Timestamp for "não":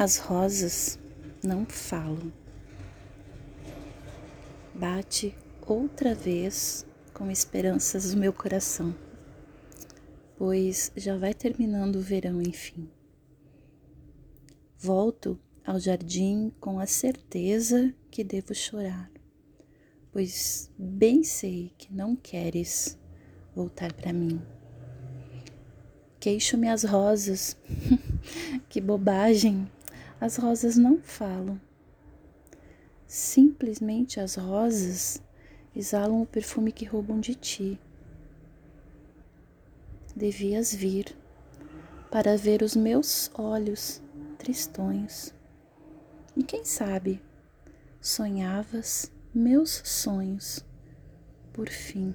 1.44-1.66, 21.92-22.16, 30.76-31.00